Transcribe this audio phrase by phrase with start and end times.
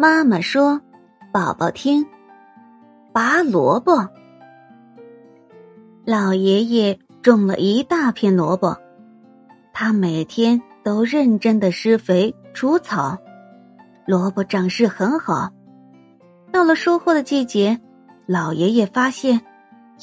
[0.00, 0.80] 妈妈说
[1.34, 2.06] ：“宝宝听，
[3.12, 4.08] 拔萝卜。”
[6.06, 8.78] 老爷爷种了一大片萝卜，
[9.72, 13.18] 他每天都认真的施肥除草，
[14.06, 15.50] 萝卜长势很好。
[16.52, 17.80] 到了收获的季节，
[18.24, 19.40] 老爷爷发现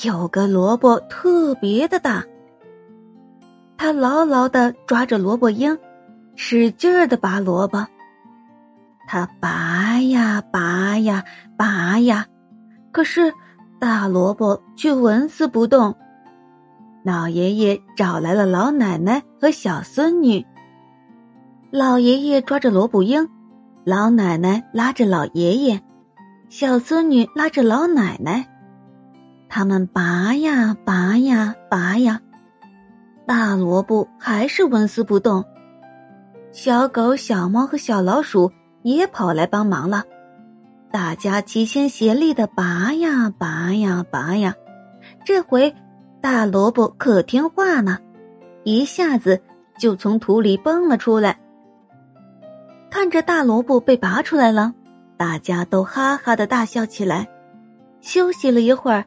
[0.04, 2.25] 有个萝卜特别的大。
[3.77, 5.80] 他牢牢的抓着萝卜缨，
[6.36, 7.88] 使劲儿的拔萝卜。
[9.07, 11.23] 他拔呀拔呀
[11.57, 12.25] 拔呀，
[12.91, 13.33] 可是
[13.79, 15.96] 大萝卜却纹丝不动。
[17.04, 20.46] 老爷爷找来了老奶奶和小孙女。
[21.71, 23.27] 老爷爷抓着萝卜缨，
[23.83, 25.82] 老奶奶拉着老爷爷，
[26.49, 28.47] 小孙女拉着老奶奶。
[29.47, 32.19] 他们拔呀拔呀拔呀。
[33.27, 35.45] 大萝卜还是纹丝不动，
[36.52, 38.52] 小狗、小猫和小老鼠
[38.86, 40.03] 也跑来帮忙了。
[40.92, 44.53] 大家齐心协力的拔呀拔呀拔呀，
[45.25, 45.75] 这回
[46.22, 47.97] 大萝卜可听话呢，
[48.64, 49.42] 一下子
[49.80, 51.39] 就从土里蹦了出来。
[52.92, 54.75] 看着大萝卜被拔出来了，
[55.17, 57.27] 大家都哈哈的大笑起来。
[58.02, 59.05] 休息了一会儿，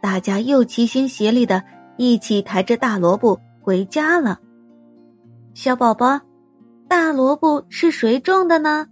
[0.00, 1.64] 大家又齐心协力的
[1.96, 3.40] 一起抬着大萝卜。
[3.60, 4.38] 回家了，
[5.52, 6.20] 小宝宝，
[6.86, 8.86] 大萝卜是谁种的呢？